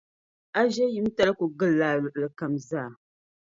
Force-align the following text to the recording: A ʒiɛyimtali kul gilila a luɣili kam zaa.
A 0.59 0.61
ʒiɛyimtali 0.71 1.31
kul 1.37 1.51
gilila 1.57 1.85
a 1.91 1.95
luɣili 2.01 2.29
kam 2.37 2.53
zaa. 2.69 2.89